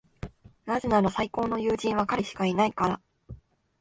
[0.65, 3.01] なぜなら、最高の友人は彼しかいないから。